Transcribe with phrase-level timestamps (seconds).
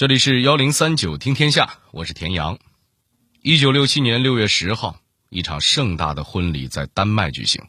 [0.00, 2.58] 这里是幺零三九听天下，我是田阳。
[3.42, 4.96] 一九六七年六月十号，
[5.28, 7.62] 一场盛大的婚礼在丹麦举行，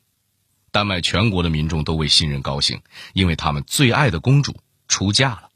[0.71, 2.81] 丹麦全国的民众都为新人高兴，
[3.11, 4.55] 因为他们最爱的公主
[4.87, 5.49] 出嫁了。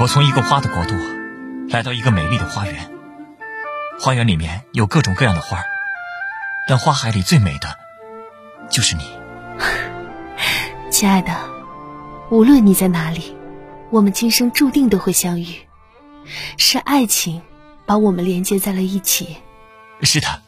[0.00, 0.94] 我从一个花的国度
[1.68, 2.90] 来到一个美丽的花园，
[4.02, 5.62] 花园里面有各种各样的花，
[6.66, 7.76] 但花海里最美的
[8.70, 9.02] 就是你，
[10.90, 11.38] 亲爱的。
[12.30, 13.36] 无论你在哪里，
[13.90, 15.66] 我们今生注定都会相遇，
[16.56, 17.42] 是爱情
[17.84, 19.36] 把我们连接在了一起。
[20.00, 20.40] 是的，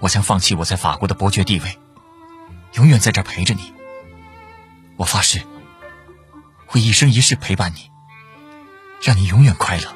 [0.00, 1.78] 我将放弃我在法国的伯爵地位，
[2.72, 3.74] 永远在这儿陪着你。
[4.96, 5.42] 我发誓，
[6.64, 7.90] 会一生一世陪伴你。
[9.02, 9.94] 让你永远快乐。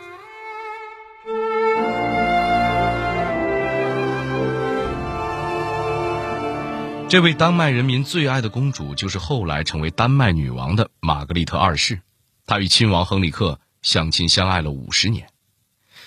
[7.11, 12.03] 这位丹麦人民最爱的公主，就是后来成为丹麦女王的玛格丽特二世。
[12.47, 15.27] 她与亲王亨里克相亲相爱了五十年。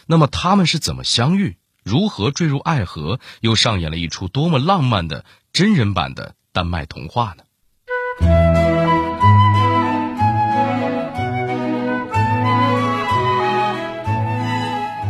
[0.07, 1.57] 那么他们是怎么相遇？
[1.83, 3.19] 如何坠入爱河？
[3.41, 7.43] 又上演了一出多么浪漫的真人版的丹麦童话呢？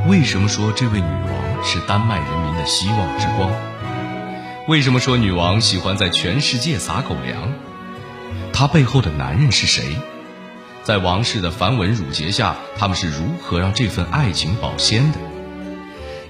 [0.09, 3.72] 为什么说这位女王是丹麦人民的希望之光？
[4.65, 7.51] 为什么说女王喜欢在全世界撒狗粮？
[8.53, 9.83] 她背后的男人是谁？
[10.83, 15.17] 在王室的繁文缛节下，他们是如何让这份爱情保鲜的？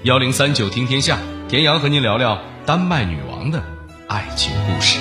[0.02, 1.18] 幺零三九听天下，
[1.48, 3.62] 田阳和您聊聊丹麦女王的
[4.08, 4.98] 爱情故事。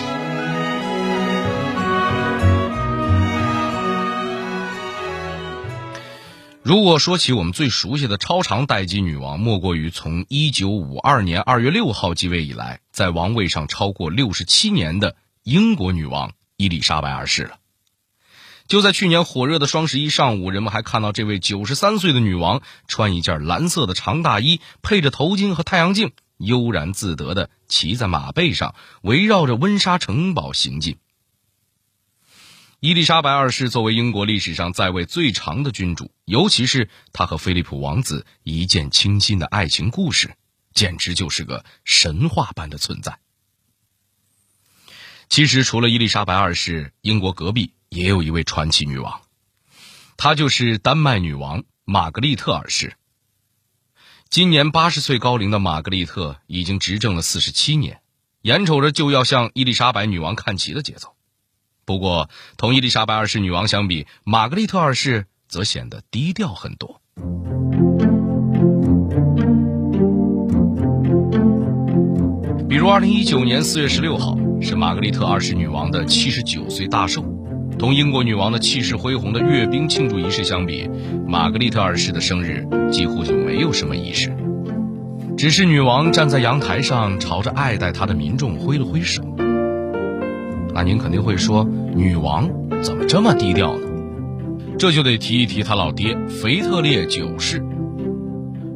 [6.64, 17.58] 如果说起我们最熟悉的超长待机女王，莫过于从一九五二年二月六号继位以来，在王位上超过六十七年的英国女王伊丽莎白二世了。
[18.66, 30.95] 就在去年火热的双十一上午，人们还看到这位九十三岁的女王穿一件蓝色的长大衣，配着头巾和太阳镜，悠然自得地骑在马背上，围绕着温莎城堡行进。
[32.83, 40.36] 伊丽莎白二世作为英国历史上在位最长的君主，尤其是她和菲利普王子一见倾心的爱情故事，
[40.73, 43.20] 简直就是个神话般的存在。
[45.30, 49.22] 其实，除了伊丽莎白二世，英国隔壁也有一位传奇女王，
[50.17, 52.98] 她就是丹麦女王玛格丽特二世。
[54.27, 58.02] 今年八十岁高龄的玛格丽特已经执政了四十七年，
[58.42, 61.16] 眼瞅着就要向伊丽莎白女王看齐的节奏。
[61.86, 67.02] 不过，同伊丽莎白二世女王相比，玛格丽特二世则显得低调很多。
[72.70, 77.23] 比如，二零一九年四月十六号是玛格丽特二世女王的七十九岁大寿，
[77.77, 80.89] 同英国女王的气势恢宏的阅兵庆祝仪式相比，
[81.27, 84.33] 玛格丽特二世的生日几乎就没有什么仪式，
[85.38, 89.22] 只是女王站在阳台上，朝着爱戴她的民众挥了挥手。
[90.73, 91.64] 那您肯定会说，
[91.95, 92.50] 女王
[92.82, 93.88] 怎么这么低调呢？
[94.80, 97.64] 这就得提一提她老爹腓特烈九世。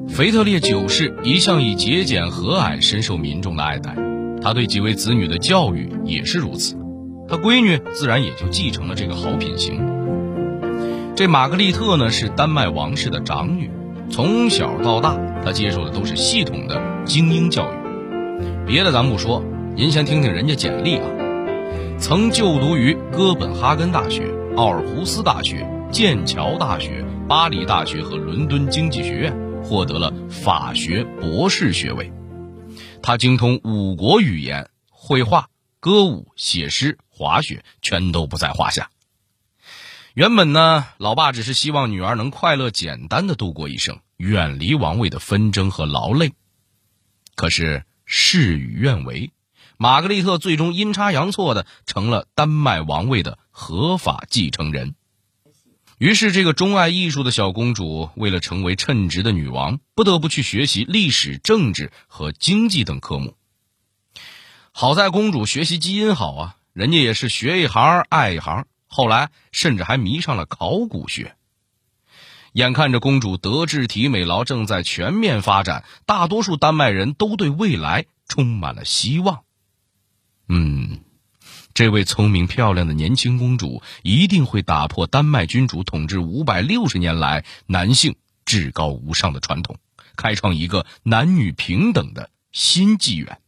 [0.07, 3.95] 腓特烈九世一向以节俭和蔼深受民众的爱戴，
[4.41, 6.75] 他对几位子女的教育也是如此，
[7.27, 9.81] 他闺女自然也就继承了这个好品行。
[11.15, 13.69] 这玛格丽特呢是丹麦王室的长女，
[14.09, 17.75] 从小到大她接受的都是系统的精英教育。
[18.67, 19.43] 别的咱不说，
[19.75, 21.05] 您先听听人家简历啊。
[21.99, 32.11] 曾就读于哥本哈根大学、奥尔胡斯大学、剑桥大学、巴黎大学和伦敦经济学院，获得了法学博士学位。
[33.01, 35.49] 他精通五国语言、绘画、
[35.79, 38.89] 歌舞、写诗、滑雪，全都不在话下。
[40.13, 46.33] 原本呢，老爸只是希望女儿能快乐简单的度过一生，远离王位的纷争和劳累。
[47.35, 49.31] 可是事与愿违。
[49.77, 54.95] 玛格丽特最终阴差阳错的成了丹麦王位的合法继承人。
[55.99, 63.35] 于是，这个钟爱艺术的小公主为了成为称职的女王，不得不去学习历史、政治和经济等科目。
[64.71, 71.35] 好在公主学习基因好啊，人家也是学一行爱一行，后来甚至还迷上了考古学。
[72.53, 79.43] 眼看着公主德智体美劳正在全面发展，大多数丹麦人都对未来充满了希望。
[80.49, 80.99] 嗯，
[81.73, 88.15] 这位聪明漂亮的年轻公主一定会打破丹麦君主统治五百六十年来男性
[88.45, 89.77] 至高无上的传统，
[90.15, 93.39] 开创一个男女平等的新纪元。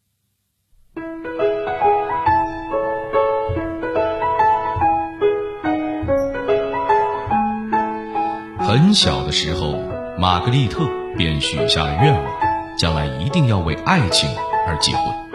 [8.60, 9.80] 很小的时候，
[10.19, 10.88] 玛格丽特
[11.18, 14.30] 便许下了愿望，将来一定要为爱情
[14.68, 15.29] 而结婚。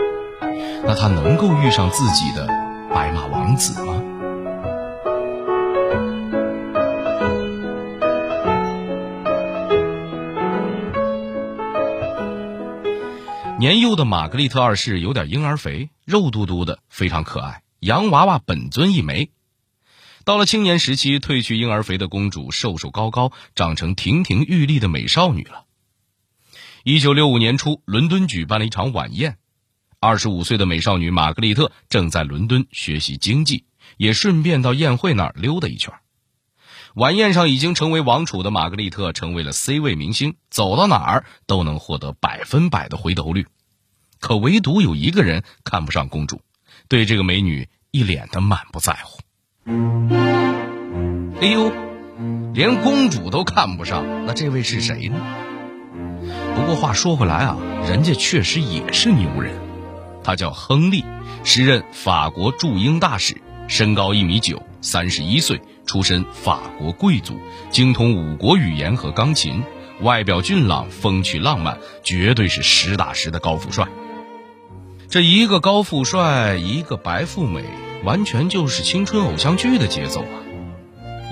[0.87, 2.47] 那她能够遇上自己的
[2.93, 4.03] 白马王子吗？
[13.59, 19.31] 年幼的玛格丽特二世有点婴儿肥，肉嘟嘟的，非常可爱，洋娃娃本尊一枚。
[20.27, 25.65] 到了青年时期，褪去婴儿肥的公主瘦瘦高高，长成亭亭玉立的美少女了。
[26.83, 29.39] 一九六五年初，伦敦举办了一场晚宴，
[30.05, 33.65] 二十五岁的美少女玛格丽特正在伦敦学习经济，
[33.97, 35.95] 也顺便到宴会那儿溜达一圈。
[36.95, 43.47] 晚宴上已经成为王储的玛格丽特成为了 C 位明星，走到哪儿都能获得百分百的回头率。
[44.21, 46.43] 可唯独有一个人看不上公主，
[46.89, 49.21] 对这个美女一脸的满不在乎。
[51.41, 51.73] 哎呦，
[52.53, 55.17] 连公主都看不上，那这位是谁呢？
[56.55, 57.57] 不过话说回来啊，
[57.89, 59.64] 人家确实也是牛人，
[60.25, 61.05] 他叫亨利，
[61.45, 67.39] 时任法国驻英大使，身高一米九，三十一岁，出身法国贵族，
[67.71, 69.63] 精通五国语言和钢琴，
[70.01, 73.87] 外表俊朗，风趣浪漫，绝对是实打实的高富帅。
[75.09, 77.63] 这一个高富帅，一个白富美。
[78.03, 80.37] 完全就是青春偶像剧的节奏啊！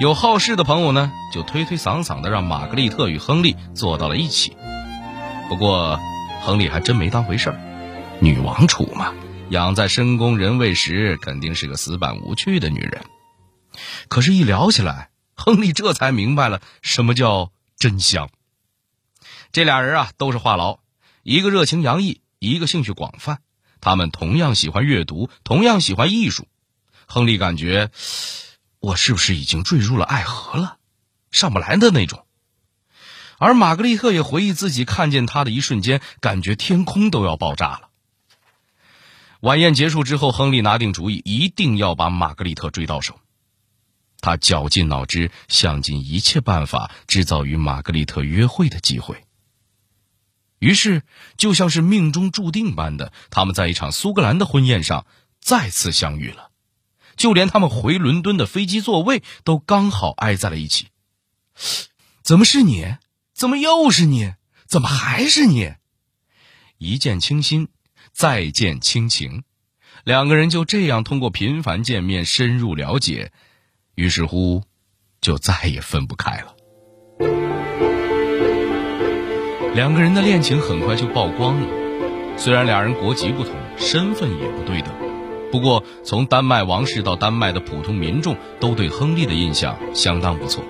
[0.00, 4.56] 有好事的朋友呢，就推推搡搡的让玛格丽特与亨利坐到了一起。
[5.50, 6.00] 不过，
[6.40, 7.60] 亨利还真没当回事儿，
[8.22, 9.12] 女王储嘛，
[9.50, 13.02] 养在深宫人未识，肯定是个死板无趣的女人。
[14.06, 18.30] 可是，一聊起来，亨利这才明白了什么叫真香。
[19.50, 20.78] 这俩人啊，都是话痨，
[21.24, 23.40] 一个热情洋溢，一个兴趣广泛，
[23.80, 26.46] 他们同样喜欢阅读，同样喜欢艺术。
[27.08, 27.90] 亨利感觉，
[28.78, 30.76] 我是不是已经坠入了爱河了，
[31.32, 32.24] 上不来的那种。
[33.38, 37.88] 而玛格丽特也回忆自己看见他的一瞬间，感觉天空都要爆炸了。
[39.42, 43.18] 晚宴结束之后，亨利拿定主意，一定要把玛格丽特追到手。
[44.20, 49.24] 他绞尽脑汁，想尽一切办法，制造与玛格丽特约会的机会。
[50.60, 51.02] 于是，
[51.36, 55.06] 就像是命中注定般的，他们在一场苏格兰的婚宴上
[55.40, 56.52] 再次相遇了。
[57.16, 60.86] 就连他们回伦敦的飞机座位都刚好挨在了一起。
[62.22, 62.94] 怎么是你？
[63.34, 64.34] 怎么又是你？
[64.68, 65.74] 怎么还是你？
[66.78, 67.66] 一见倾心，
[68.12, 69.42] 再见亲情，
[70.04, 73.32] 两个人就这样通过频繁见面深入了解，
[73.94, 74.62] 于是乎，
[75.20, 76.54] 就再也分不开了。
[79.74, 81.66] 两个人的恋情很快就曝光了，
[82.36, 84.92] 虽然俩人国籍不同，身份也不对等。
[85.50, 90.62] 不过，从丹麦王室到丹麦的普通民众都对亨利的印象相当不错。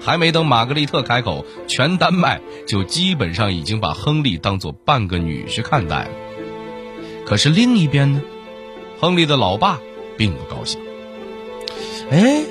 [0.00, 6.10] 还没等玛格丽特开口，全丹麦就基本上已经把亨利当做半个女婿看待了。
[7.28, 8.22] 可是另一边呢，
[8.98, 9.80] 亨利的老爸
[10.16, 10.80] 并不高兴。
[12.10, 12.42] 哎，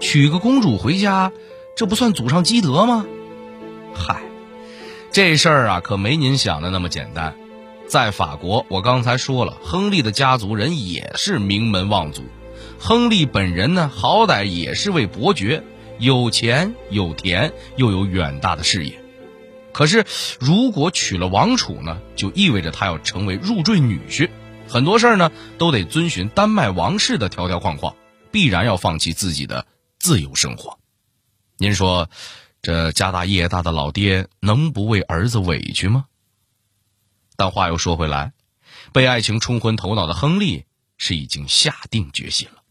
[0.00, 1.32] 娶个公主回家，
[1.76, 3.04] 这不算祖上积德吗？
[3.92, 4.22] 嗨，
[5.10, 7.36] 这事儿啊，可没您想的那么简单。
[7.86, 12.22] 在法国，我刚才说了，亨利的家族人也是名门望族。
[12.78, 15.62] 亨利本人呢，好歹也是位伯爵，
[15.98, 19.01] 有钱有田，又有远大的事业。
[19.72, 20.04] 可是，
[20.38, 24.30] 如果娶了王储呢，就意味着他要成为入赘女婿，
[24.68, 27.96] 很多事儿呢都得遵循丹麦王室的条条框框，
[28.30, 29.66] 必然要放弃自己的
[29.98, 30.78] 自由生活。
[31.56, 32.10] 您说，
[32.60, 36.04] 这家大业大的老爹能不为儿子委屈吗？
[37.36, 38.34] 但话又说回来，
[38.92, 40.66] 被爱情冲昏头脑的亨利
[40.98, 42.62] 是已经下定决心了。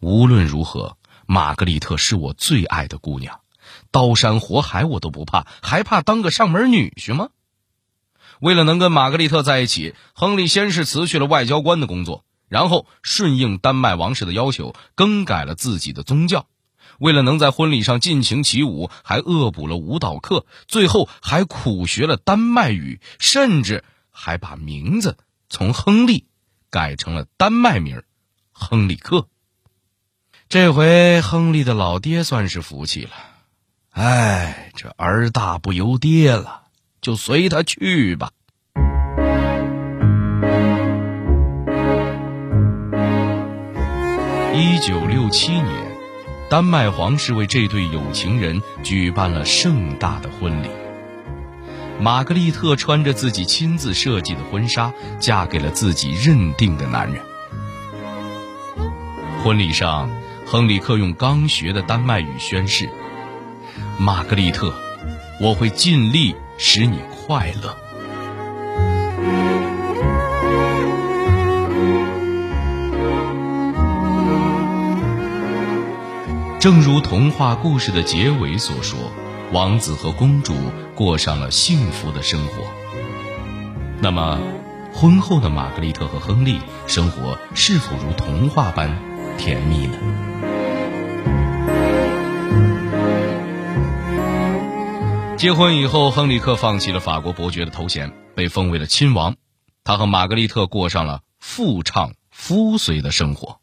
[0.00, 0.96] 无论如何，
[1.26, 3.40] 玛格丽特是我最爱的姑娘，
[3.90, 7.30] 刀山火海我都不怕，还怕当个上门女婿吗？
[8.40, 16.46] 为了能跟玛格丽特在一起，亨利先是辞去了外交官的工作，然后顺应丹麦王室的要求，更改了自己的宗教。
[16.98, 25.16] 为了能在婚礼上尽情起舞，还恶补了舞蹈课，最后还苦学了丹麦语，甚至还把名字
[25.48, 26.26] 从亨利
[26.70, 28.02] 改成了丹麦名
[28.52, 29.28] 亨利克。
[30.48, 33.10] 这回亨利的老爹算是服气了，
[33.98, 36.62] 哎，这儿大不由爹了，
[37.00, 38.30] 就随他去吧。
[44.54, 45.66] 一九六七年。
[46.48, 50.68] 丹麦皇室为这对有情人举办了盛大的婚礼。
[52.00, 57.20] 玛格丽特穿着自己亲自设计的婚纱，嫁给了自己认定的男人。
[59.42, 60.08] 婚礼上，
[60.46, 62.88] 亨里克用刚学的丹麦语宣誓
[64.00, 64.72] ：“玛格丽特，
[65.40, 67.76] 我会尽力使你快乐。”
[76.60, 78.98] 正如童话故事的结尾所说，
[79.52, 80.54] 王子和公主
[80.94, 82.64] 过上了幸福的生活。
[84.00, 84.38] 那么，
[84.92, 88.96] 婚后的玛格丽特和亨利生活是否如童话般
[89.38, 89.98] 甜蜜呢？
[95.38, 99.36] 结婚以后，亨利克放弃了法国伯爵的头衔，被封为了亲王。
[99.84, 103.60] 他和玛格丽特过上了夫唱夫随的生活。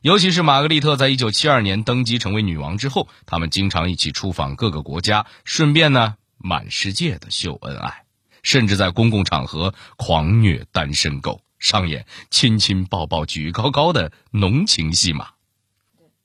[0.00, 8.04] 尤其是玛格丽特在一九七二年登基成为女王之后，他们经常一起出访各个国家，顺便呢满世界的秀恩爱，
[8.44, 15.30] 甚至在公共场合狂虐单身狗，上演亲亲抱抱举高高的浓情戏码。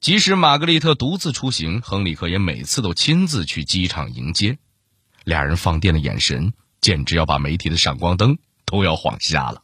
[0.01, 4.58] 即使玛格丽特独自出行，亨利克也每次都亲自去机场迎接，
[5.25, 9.62] 俩人放电的眼神，简直要把媒体的闪光灯都要晃瞎了。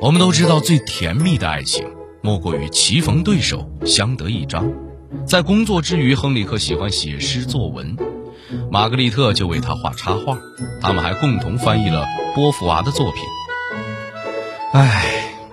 [0.00, 1.86] 我们都知道，最甜蜜的爱情
[2.22, 4.72] 莫过于棋逢对手，相得益彰。
[5.26, 7.94] 在工作之余，亨利克喜欢写诗作文，
[8.70, 10.38] 玛格丽特就为他画插画。
[10.80, 13.20] 他们还共同翻译了波伏娃的作品。
[14.74, 15.04] 唉，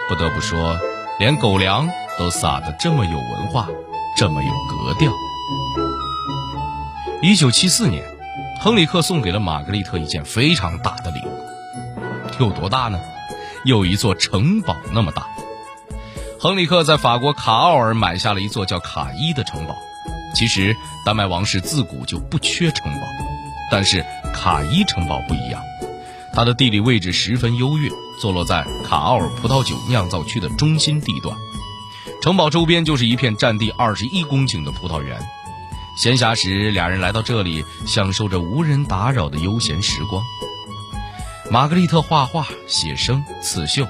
[0.09, 0.75] 不得不说，
[1.19, 1.87] 连狗粮
[2.17, 3.67] 都撒得这么有文化，
[4.17, 5.13] 这么有格调。
[7.21, 8.03] 一九七四年，
[8.59, 12.99] 亨利克送给了玛格丽特一件非常大的礼物，有多大呢？
[13.63, 15.27] 有一座城堡那么大，
[16.39, 19.75] 亨利克在法国卡奥尔买下了一座叫卡伊的城堡。
[20.33, 20.75] 其实
[21.05, 23.05] 丹麦王室自古就不缺城堡，
[23.69, 25.61] 但是卡伊城堡不一样，
[26.33, 27.87] 它的地理位置十分优越，
[28.21, 31.35] 坐落在卡奥尔葡萄酒酿造区的中心地段。
[32.21, 35.19] 城堡周边就是一片占地二十一公顷的葡萄园。
[35.97, 40.23] 闲暇时，俩人来到这里，享受着无人打扰的悠闲时光。
[41.49, 43.87] 玛格丽特画画、写生、刺绣，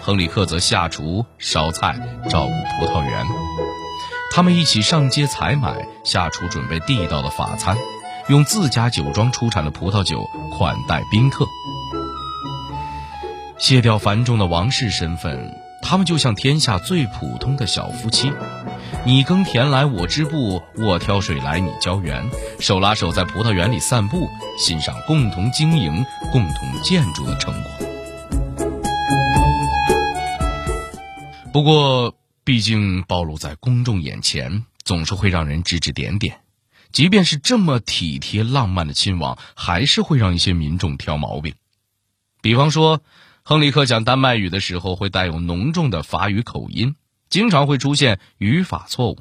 [0.00, 1.94] 亨里克则下厨、烧菜、
[2.30, 3.26] 照顾葡萄园。
[4.32, 7.76] 他们一起上街采买，下厨准备地道的法餐，
[8.28, 10.26] 用自家酒庄出产的葡萄酒
[10.56, 11.46] 款待宾客。
[13.58, 18.32] 卸掉繁重的王室身份，他们就像天下最普通的小夫妻。
[19.06, 27.70] 你耕田来我织布，我挑水来你浇园，手拉手在葡萄园里散步，欣赏共同经营、共同建筑的成果。
[31.52, 36.40] 不过，毕竟暴露在公众眼前，总是会让人指指点点。
[36.90, 41.54] 即便是这么体贴浪漫的亲王，还是会让一些民众挑毛病。
[42.40, 43.00] 比方说，
[43.46, 46.96] 亨利克讲丹麦语的时候，会带有浓重的法语口音。
[47.28, 49.18] 经常会出现语法错误，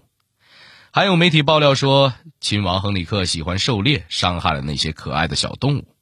[0.93, 5.93] 还有媒体爆料说，亲王亨利克喜欢狩猎，伤害了那些可爱的小动物，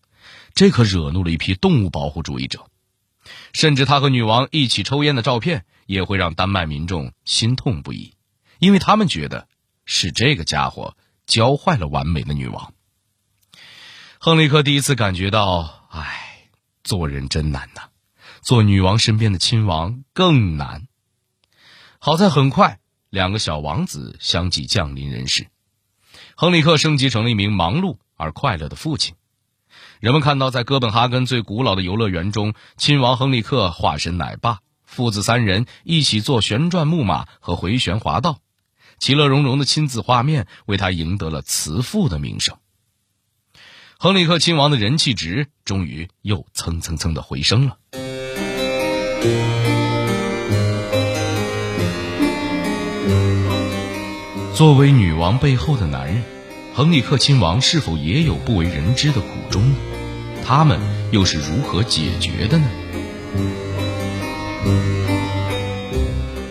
[0.54, 2.68] 这可惹怒了一批动物保护主义者。
[3.54, 8.14] 甚至他和女王一起抽烟的照片，也会让丹麦民众心痛不已，
[8.60, 9.48] 因为他们觉得
[9.86, 12.74] 是这个家伙教坏了完美的女王。
[14.20, 16.50] 亨利克第一次感觉到，唉，
[16.84, 17.90] 做人真难呐，
[18.42, 20.88] 做女王身边的亲王更难。
[22.00, 22.80] 好在很快，
[23.10, 25.48] 两个小王子相继降临人世，
[26.36, 29.16] 亨利克升级成了一名忙碌而快乐的父亲。
[30.00, 38.40] 人们看到，在哥本哈根最古老的游乐园中，亲王亨利克化身奶爸，父子三人一起坐旋转木马和回旋滑道，
[38.98, 42.58] 其乐融融的亲子画面为他赢得了慈父的名声。
[44.00, 47.78] 亨利克亲王的人气值终于又蹭蹭蹭的回升了。
[54.56, 56.24] 作为女王背后的男人，
[56.76, 59.76] 亨利克亲王是否也有不为人知的苦衷呢？
[60.46, 60.80] 他们
[61.12, 62.66] 又是如何解决的呢？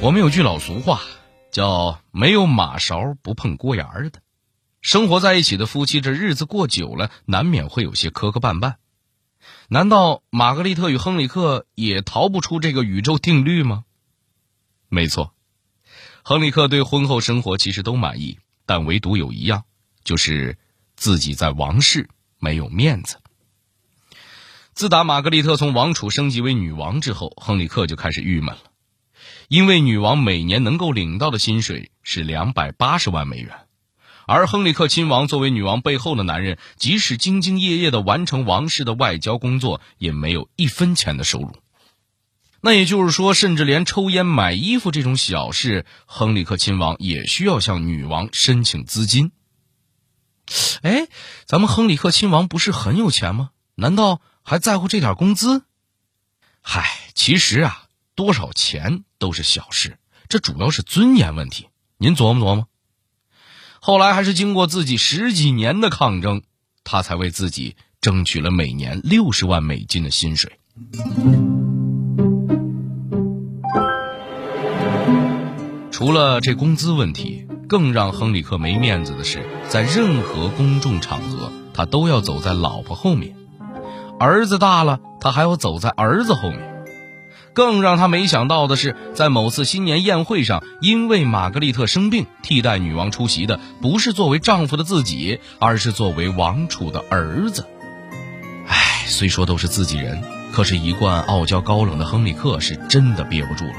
[0.01, 1.03] 我们有句老俗话，
[1.53, 4.19] 叫“没有马勺不碰锅沿儿”的。
[4.81, 8.80] 生活在一起的夫妻，这日子过久了，难免会有些磕磕绊绊。
[9.73, 13.85] 难道玛格丽特与亨利克也逃不出这个宇宙定律吗？
[14.89, 15.33] 没错。
[16.25, 19.63] 亨利克对婚后生活其实都满意，但唯独有一样，
[20.03, 20.59] 就是
[20.97, 22.11] 自己在王室
[22.41, 23.21] 没有面子。
[24.75, 28.73] 自打玛格丽特从王储升级为女王之后，亨利克就开始郁闷了，
[29.47, 33.57] 因为女王每年能够领到的薪水是两百八十万美元，
[34.33, 41.57] 而亨利克亲王作为女王背后的男人，即使兢兢业业的完成王室的外交工作，也没有一分钱的收入。
[42.61, 49.33] 那也就是说，甚至连抽烟、买衣服这种小事，亨利克亲王也需要向女王申请资金。
[50.83, 51.09] 哎，
[51.45, 53.51] 咱们亨利克亲王不是很有钱吗？
[53.75, 55.65] 难道还在乎这点工资？
[56.63, 61.67] 嗨，其实啊，多少钱都是小事，这主要是尊严问题。
[61.99, 62.69] 您琢磨琢磨。
[63.83, 66.43] 后来还是经过自己十几年的抗争，
[66.85, 70.53] 他才为自己争取了每年六十万美金的薪水。
[75.91, 83.35] 除了这工资问题，更让亨里克没面子的是，在任何公众场合，他都要走在老婆后面。
[84.19, 86.70] 儿子大了，他还要走在儿子后面。
[87.53, 97.67] 更让他没想到的是，在某次新年宴会上，因为玛格丽特生病，替代女王出席的不是作为丈夫的自己，而是作为王储的儿子。
[98.67, 103.75] 唉，虽说都是自己人，可是，一贯傲娇高冷的亨利克是真的憋不住了。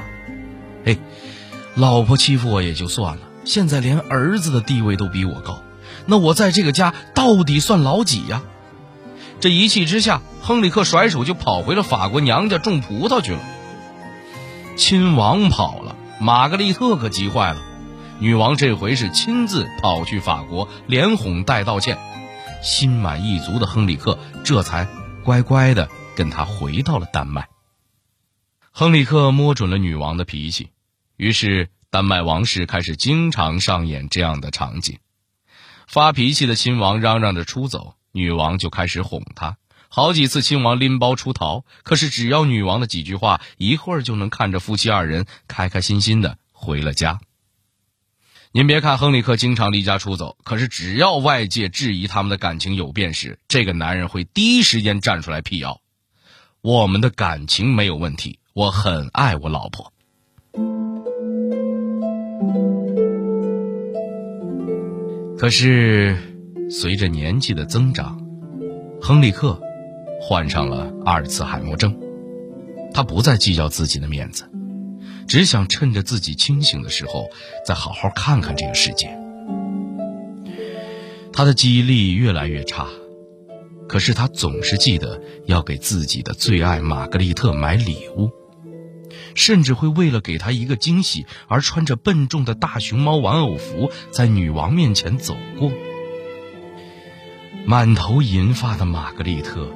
[0.84, 0.98] 嘿。
[1.74, 5.62] 老婆欺负我也就算了，现在连儿子的地位都比我高，
[6.04, 8.42] 那我在这个家到底算老几呀？
[9.40, 13.40] 这一气之下，亨利克甩手就跑回了法国娘家种葡萄去了。
[14.76, 17.62] 亲王跑了，玛格丽特可急坏了。
[18.18, 21.98] 女王这回是亲自跑去法国，连哄带道歉。
[22.62, 24.86] 心满意足的亨利克这才
[25.24, 27.48] 乖乖的跟他回到了丹麦。
[28.70, 30.70] 亨利克摸准了女王的脾气。
[31.16, 34.98] 于是，丹麦王室开始经常上演这样的场景：
[35.86, 39.58] 发脾气的亲王嚷嚷着出走，女王就开始哄他。
[39.94, 47.20] 好几次，亲王拎包出逃，可是只要女王的几句话，一会儿就能看着夫妻二人开开心心的回了家。
[48.52, 55.82] 您别看亨利克经常离家出走，可是只要外界质疑他们的感情有变时，这个男人会第一时间站出来辟谣
[56.62, 59.92] ：“我们的感情没有问题，我很爱我老婆。”
[65.36, 66.16] 可是，
[66.70, 68.18] 随着年纪的增长，
[69.02, 69.60] 亨利克
[70.22, 71.98] 患上了阿尔茨海默症。
[72.94, 74.44] 他不再计较自己的面子，
[75.26, 77.28] 只想趁着自己清醒的时候，
[77.66, 79.18] 再好好看看这个世界。
[81.32, 82.86] 他的记忆力越来越差，
[83.88, 88.30] 可是他总是记得要给自己的最爱玛格丽特买礼物。
[89.34, 95.70] 甚至会为了给她一个惊喜而穿着笨重的大熊猫玩偶服在女王面前走过。
[97.66, 99.68] 满头银发的玛格丽特，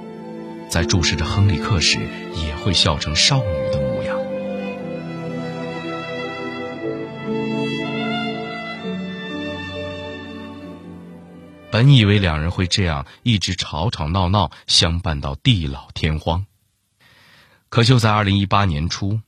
[0.69, 1.99] 在注视着亨利克时，
[2.35, 4.17] 也会笑成少女的模样。
[11.71, 16.47] 本以为两人会这样一直吵吵闹闹相伴到地老天荒，
[17.69, 19.21] 可就在二零一八年初。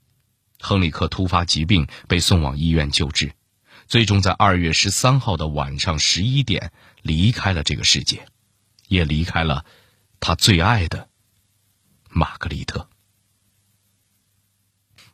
[0.60, 3.30] 亨利克突发疾病，被送往医院救治，
[3.86, 6.72] 最终在二月十三号的晚上十一点
[7.02, 8.26] 离开了这个世界，
[8.88, 9.64] 也离开了
[10.18, 11.07] 他最爱的
[12.10, 12.88] 玛格丽特。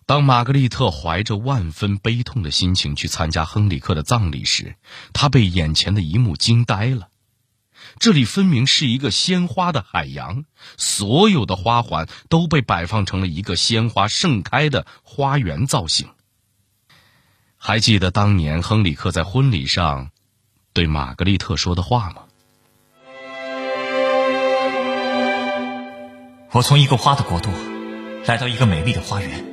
[0.06, 4.76] 当玛格丽特怀着万分悲痛的心情去参加亨利克的葬礼时，
[5.14, 7.08] 她被眼前的一幕惊呆了。
[7.98, 10.44] 这里分明是一个鲜花的海洋，
[10.76, 16.08] 所有的花环都被摆放成了一个鲜花盛开的花园造型。
[17.56, 20.10] 还记得当年亨利克在婚礼上
[20.72, 22.24] 对玛格丽特说的话吗？
[26.54, 27.50] 我从一个花的国度
[28.26, 29.44] 来到一个美丽的花园，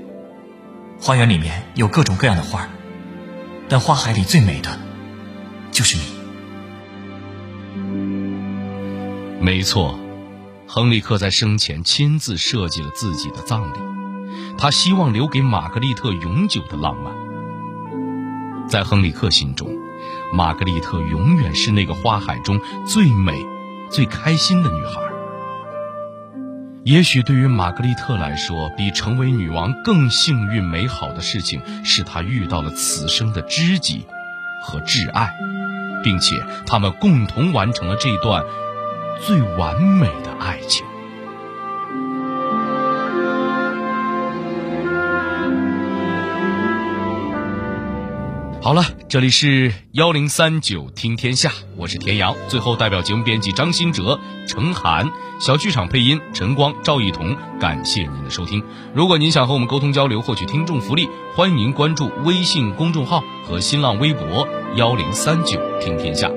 [1.00, 2.70] 花园里面有各种各样的花，
[3.68, 4.78] 但花海里最美的
[5.72, 6.04] 就是你。
[9.40, 10.00] 没错，
[10.68, 13.80] 亨利克在生前亲自设计了自己的葬礼，
[14.60, 17.16] 他希望留给玛格丽特永久的浪漫。
[18.70, 19.76] 在亨利克心中，
[20.32, 23.44] 玛格丽特永远是那个花海中最美、
[23.90, 25.11] 最开心的女孩。
[26.84, 34.06] 也许对于玛格丽特来说，比成为女王更幸运美好的事情，是她遇到了此生的知己
[34.63, 35.32] 和挚爱，
[36.04, 38.44] 并且他们共同完成了这段。
[39.24, 40.84] 最完美的爱情。
[48.63, 52.36] 好了，这里是幺零三九听天下，我是田阳。
[52.47, 58.63] 最后，代表节目编辑张新哲、程涵，小剧场配音陈光、赵一彤，感谢您的收听。
[58.93, 66.30] 如果您想和我们沟通交流，获取听众福利，欢迎您关注微信公众号和新浪微博幺零三九听天下。